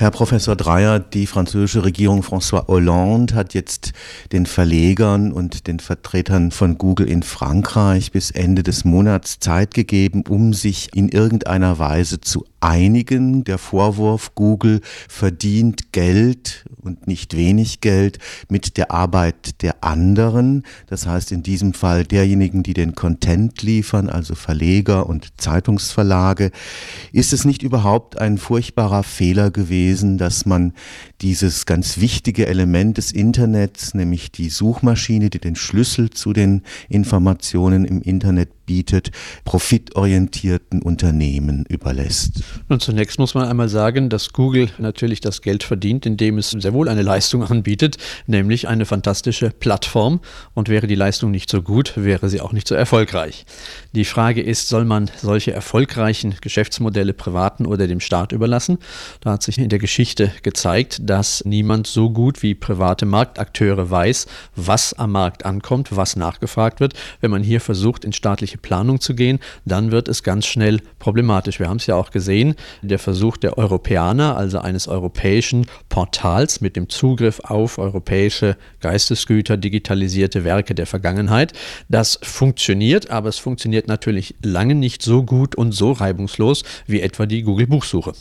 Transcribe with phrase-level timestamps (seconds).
[0.00, 3.92] Herr Professor Dreyer, die französische Regierung François Hollande hat jetzt
[4.30, 10.22] den Verlegern und den Vertretern von Google in Frankreich bis Ende des Monats Zeit gegeben,
[10.28, 13.44] um sich in irgendeiner Weise zu einigen.
[13.44, 18.18] Der Vorwurf, Google verdient Geld und nicht wenig Geld
[18.48, 20.64] mit der Arbeit der anderen.
[20.86, 26.50] Das heißt in diesem Fall derjenigen, die den Content liefern, also Verleger und Zeitungsverlage.
[27.12, 30.72] Ist es nicht überhaupt ein furchtbarer Fehler gewesen, dass man
[31.20, 37.84] dieses ganz wichtige Element des Internets, nämlich die Suchmaschine, die den Schlüssel zu den Informationen
[37.84, 39.10] im Internet bietet,
[39.44, 42.44] profitorientierten Unternehmen überlässt.
[42.68, 46.74] Und zunächst muss man einmal sagen, dass Google natürlich das Geld verdient, indem es sehr
[46.74, 47.96] wohl eine Leistung anbietet,
[48.26, 50.20] nämlich eine fantastische Plattform.
[50.54, 53.46] Und wäre die Leistung nicht so gut, wäre sie auch nicht so erfolgreich.
[53.92, 58.78] Die Frage ist, soll man solche erfolgreichen Geschäftsmodelle privaten oder dem Staat überlassen?
[59.22, 64.26] Da hat sich in der Geschichte gezeigt, dass niemand so gut wie private Marktakteure weiß,
[64.56, 66.92] was am Markt ankommt, was nachgefragt wird.
[67.22, 71.58] Wenn man hier versucht, in staatliche Planung zu gehen, dann wird es ganz schnell problematisch.
[71.58, 76.76] Wir haben es ja auch gesehen, der Versuch der Europäer, also eines europäischen Portals mit
[76.76, 81.52] dem Zugriff auf europäische Geistesgüter, digitalisierte Werke der Vergangenheit.
[81.88, 87.26] Das funktioniert, aber es funktioniert natürlich lange nicht so gut und so reibungslos wie etwa
[87.26, 88.12] die Google Buchsuche.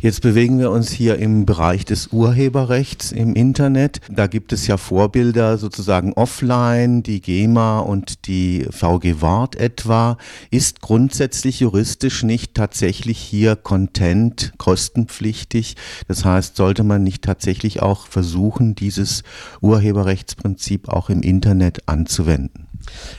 [0.00, 4.00] Jetzt bewegen wir uns hier im Bereich des Urheberrechts im Internet.
[4.10, 9.81] Da gibt es ja Vorbilder sozusagen offline, die GEMA und die VG Wort etwa.
[10.50, 15.76] Ist grundsätzlich juristisch nicht tatsächlich hier Content kostenpflichtig?
[16.08, 19.22] Das heißt, sollte man nicht tatsächlich auch versuchen, dieses
[19.60, 22.68] Urheberrechtsprinzip auch im Internet anzuwenden?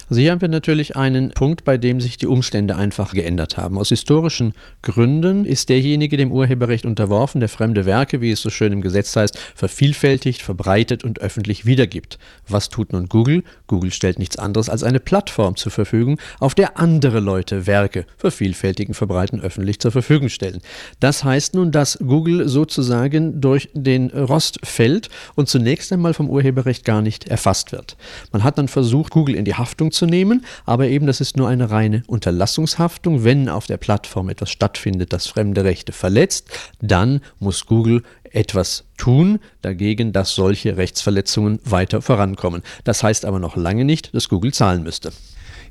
[0.09, 3.77] Also hier haben wir natürlich einen Punkt, bei dem sich die Umstände einfach geändert haben.
[3.77, 8.73] Aus historischen Gründen ist derjenige dem Urheberrecht unterworfen, der fremde Werke, wie es so schön
[8.73, 12.19] im Gesetz heißt, vervielfältigt, verbreitet und öffentlich wiedergibt.
[12.47, 13.43] Was tut nun Google?
[13.67, 18.93] Google stellt nichts anderes als eine Plattform zur Verfügung, auf der andere Leute Werke vervielfältigen,
[18.93, 20.61] verbreiten, öffentlich zur Verfügung stellen.
[20.99, 26.85] Das heißt nun, dass Google sozusagen durch den Rost fällt und zunächst einmal vom Urheberrecht
[26.85, 27.97] gar nicht erfasst wird.
[28.31, 31.47] Man hat dann versucht, Google in die Haftung zu nehmen, aber eben das ist nur
[31.47, 33.23] eine reine Unterlassungshaftung.
[33.23, 36.49] Wenn auf der Plattform etwas stattfindet, das fremde Rechte verletzt,
[36.81, 38.03] dann muss Google
[38.33, 42.63] etwas tun dagegen, dass solche Rechtsverletzungen weiter vorankommen.
[42.83, 45.11] Das heißt aber noch lange nicht, dass Google zahlen müsste.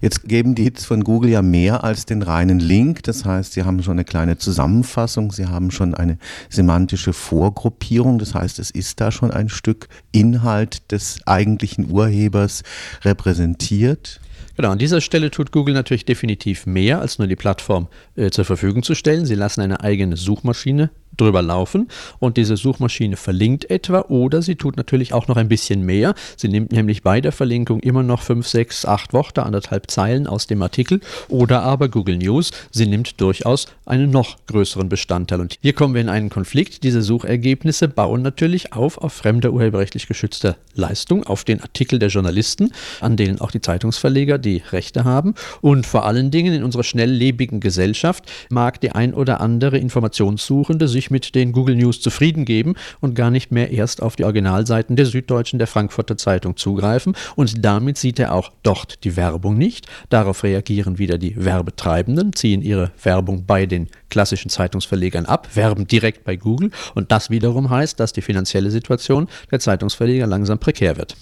[0.02, 3.04] Jetzt geben die Hits von Google ja mehr als den reinen Link.
[3.04, 6.18] Das heißt, sie haben schon eine kleine Zusammenfassung, sie haben schon eine
[6.50, 8.18] semantische Vorgruppierung.
[8.18, 12.64] Das heißt, es ist da schon ein Stück Inhalt des eigentlichen Urhebers
[13.04, 14.20] repräsentiert.
[14.56, 18.44] Genau, an dieser Stelle tut Google natürlich definitiv mehr, als nur die Plattform äh, zur
[18.44, 19.26] Verfügung zu stellen.
[19.26, 21.88] Sie lassen eine eigene Suchmaschine drüber laufen
[22.18, 26.14] und diese Suchmaschine verlinkt etwa oder sie tut natürlich auch noch ein bisschen mehr.
[26.36, 30.46] Sie nimmt nämlich bei der Verlinkung immer noch 5, 6, 8 Worte, anderthalb Zeilen aus
[30.46, 35.40] dem Artikel oder aber Google News, sie nimmt durchaus einen noch größeren Bestandteil.
[35.40, 36.82] Und hier kommen wir in einen Konflikt.
[36.82, 42.72] Diese Suchergebnisse bauen natürlich auf auf fremder urheberrechtlich geschützter Leistung, auf den Artikel der Journalisten,
[43.00, 47.60] an denen auch die Zeitungsverleger die Rechte haben und vor allen Dingen in unserer schnelllebigen
[47.60, 53.14] Gesellschaft mag die ein oder andere Informationssuchende sich mit den Google News zufrieden geben und
[53.14, 57.14] gar nicht mehr erst auf die Originalseiten der Süddeutschen, der Frankfurter Zeitung zugreifen.
[57.36, 59.86] Und damit sieht er auch dort die Werbung nicht.
[60.08, 66.24] Darauf reagieren wieder die Werbetreibenden, ziehen ihre Werbung bei den klassischen Zeitungsverlegern ab, werben direkt
[66.24, 66.70] bei Google.
[66.94, 71.16] Und das wiederum heißt, dass die finanzielle Situation der Zeitungsverleger langsam prekär wird.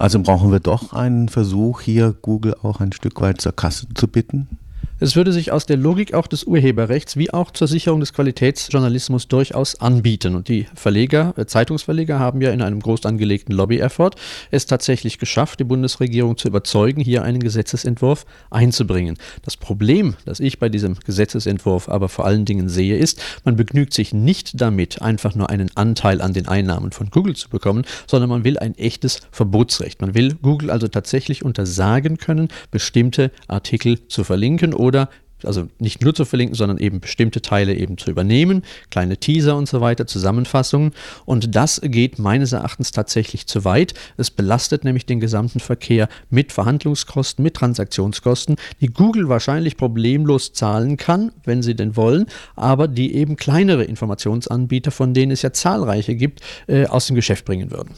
[0.00, 4.08] Also brauchen wir doch einen Versuch, hier Google auch ein Stück weit zur Kasse zu
[4.08, 4.48] bitten?
[5.02, 9.28] Es würde sich aus der Logik auch des Urheberrechts wie auch zur Sicherung des Qualitätsjournalismus
[9.28, 10.34] durchaus anbieten.
[10.34, 14.10] Und die Verleger, äh, Zeitungsverleger haben ja in einem groß angelegten Lobby-Effort
[14.50, 19.16] es tatsächlich geschafft, die Bundesregierung zu überzeugen, hier einen Gesetzesentwurf einzubringen.
[19.42, 23.94] Das Problem, das ich bei diesem Gesetzesentwurf aber vor allen Dingen sehe, ist, man begnügt
[23.94, 28.28] sich nicht damit, einfach nur einen Anteil an den Einnahmen von Google zu bekommen, sondern
[28.28, 30.02] man will ein echtes Verbotsrecht.
[30.02, 35.08] Man will Google also tatsächlich untersagen können, bestimmte Artikel zu verlinken oder oder
[35.44, 39.68] also nicht nur zu verlinken, sondern eben bestimmte Teile eben zu übernehmen, kleine Teaser und
[39.68, 40.92] so weiter, Zusammenfassungen.
[41.24, 43.94] Und das geht meines Erachtens tatsächlich zu weit.
[44.16, 50.96] Es belastet nämlich den gesamten Verkehr mit Verhandlungskosten, mit Transaktionskosten, die Google wahrscheinlich problemlos zahlen
[50.96, 52.26] kann, wenn sie denn wollen,
[52.56, 57.44] aber die eben kleinere Informationsanbieter, von denen es ja zahlreiche gibt, äh, aus dem Geschäft
[57.44, 57.94] bringen würden.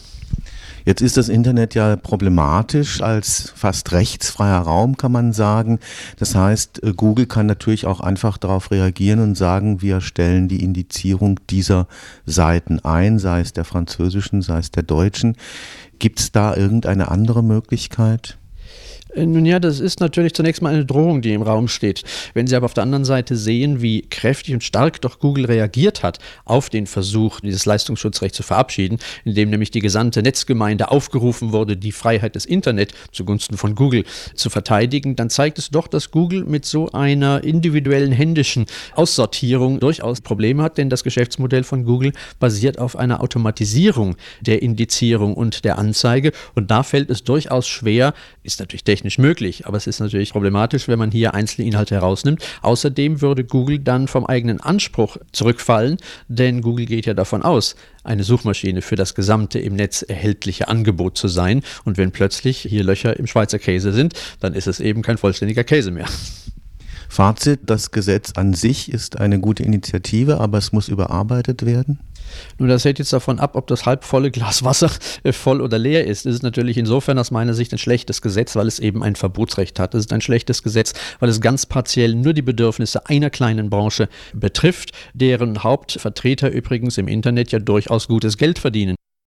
[0.84, 5.78] Jetzt ist das Internet ja problematisch als fast rechtsfreier Raum, kann man sagen.
[6.18, 10.62] Das heißt, äh, Google kann natürlich auch einfach darauf reagieren und sagen, wir stellen die
[10.62, 11.88] Indizierung dieser
[12.26, 15.36] Seiten ein, sei es der französischen, sei es der deutschen.
[15.98, 18.38] Gibt es da irgendeine andere Möglichkeit?
[19.14, 22.02] Äh, nun ja, das ist natürlich zunächst mal eine Drohung, die im Raum steht.
[22.34, 26.02] Wenn Sie aber auf der anderen Seite sehen, wie kräftig und stark doch Google reagiert
[26.02, 31.76] hat auf den Versuch, dieses Leistungsschutzrecht zu verabschieden, indem nämlich die gesamte Netzgemeinde aufgerufen wurde,
[31.76, 34.04] die Freiheit des Internet zugunsten von Google
[34.34, 40.20] zu verteidigen, dann zeigt es doch, dass Google mit so einer individuellen händischen Aussortierung durchaus
[40.20, 45.78] Probleme hat, denn das Geschäftsmodell von Google basiert auf einer Automatisierung der Indizierung und der
[45.78, 49.98] Anzeige und da fällt es durchaus schwer, ist natürlich technisch technisch möglich, aber es ist
[49.98, 52.40] natürlich problematisch, wenn man hier einzelne Inhalte herausnimmt.
[52.62, 55.96] Außerdem würde Google dann vom eigenen Anspruch zurückfallen,
[56.28, 61.18] denn Google geht ja davon aus, eine Suchmaschine für das gesamte im Netz erhältliche Angebot
[61.18, 61.62] zu sein.
[61.84, 65.64] Und wenn plötzlich hier Löcher im Schweizer Käse sind, dann ist es eben kein vollständiger
[65.64, 66.06] Käse mehr.
[67.12, 71.98] Fazit, das Gesetz an sich ist eine gute Initiative, aber es muss überarbeitet werden.
[72.56, 74.90] Nun, das hängt jetzt davon ab, ob das halbvolle Glas Wasser
[75.22, 76.24] äh, voll oder leer ist.
[76.24, 79.78] Es ist natürlich insofern aus meiner Sicht ein schlechtes Gesetz, weil es eben ein Verbotsrecht
[79.78, 79.94] hat.
[79.94, 84.08] Es ist ein schlechtes Gesetz, weil es ganz partiell nur die Bedürfnisse einer kleinen Branche
[84.32, 88.96] betrifft, deren Hauptvertreter übrigens im Internet ja durchaus gutes Geld verdienen.